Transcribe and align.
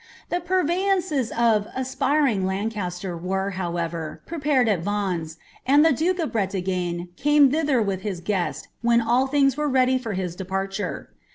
Tbi__ 0.31 0.41
veyances 0.67 1.29
of 1.31 1.67
>* 1.71 1.75
aspiring 1.75 2.43
Lancaster" 2.43 3.15
were, 3.15 3.51
however, 3.51 4.19
prepared 4.25 4.67
U 4.67 4.77
Vtf 4.77 5.37
and 5.63 5.85
the 5.85 5.91
duke 5.93 6.17
of 6.17 6.31
Bretagne 6.31 7.09
came 7.15 7.51
thither 7.51 7.83
with 7.83 8.01
his 8.01 8.19
guest, 8.19 8.67
when 8.81 8.99
all 8.99 9.27
ihi 9.27 9.55
were 9.55 9.69
ready 9.69 9.99
for 9.99 10.13
his 10.13 10.35
departure. 10.35 11.11